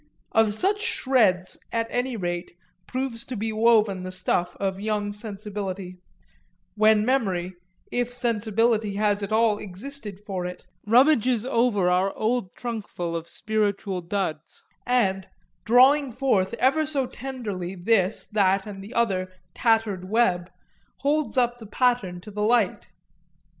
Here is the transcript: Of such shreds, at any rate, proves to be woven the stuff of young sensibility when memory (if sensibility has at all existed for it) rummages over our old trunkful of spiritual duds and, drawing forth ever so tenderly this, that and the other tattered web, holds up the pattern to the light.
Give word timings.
Of 0.31 0.55
such 0.55 0.81
shreds, 0.81 1.59
at 1.71 1.85
any 1.91 2.17
rate, 2.17 2.53
proves 2.87 3.23
to 3.25 3.35
be 3.35 3.53
woven 3.53 4.01
the 4.01 4.11
stuff 4.11 4.55
of 4.59 4.79
young 4.79 5.13
sensibility 5.13 5.97
when 6.73 7.05
memory 7.05 7.53
(if 7.91 8.11
sensibility 8.11 8.95
has 8.95 9.21
at 9.21 9.31
all 9.31 9.59
existed 9.59 10.19
for 10.25 10.43
it) 10.47 10.65
rummages 10.87 11.45
over 11.45 11.87
our 11.87 12.15
old 12.17 12.51
trunkful 12.55 13.15
of 13.15 13.29
spiritual 13.29 14.01
duds 14.01 14.63
and, 14.87 15.27
drawing 15.65 16.11
forth 16.11 16.55
ever 16.55 16.87
so 16.87 17.05
tenderly 17.05 17.75
this, 17.75 18.25
that 18.25 18.65
and 18.65 18.83
the 18.83 18.95
other 18.95 19.31
tattered 19.53 20.09
web, 20.09 20.49
holds 21.01 21.37
up 21.37 21.59
the 21.59 21.67
pattern 21.67 22.19
to 22.21 22.31
the 22.31 22.41
light. 22.41 22.87